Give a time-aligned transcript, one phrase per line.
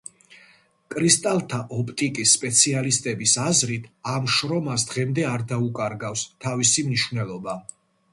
[0.93, 7.55] კრისტალთა ოპტიკის სპეციალისტების აზრით, ამ შრომას დღემდე არ დაუკარგავს თავისი მნიშვნელობა.